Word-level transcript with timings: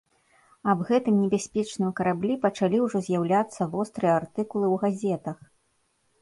Аб 0.71 0.79
гэтым 0.87 1.19
небяспечным 1.25 1.91
караблі 1.99 2.37
пачалі 2.45 2.77
ўжо 2.85 2.97
з'яўляцца 3.09 3.69
вострыя 3.75 4.15
артыкулы 4.23 4.67
ў 4.73 4.83
газетах. 4.87 5.37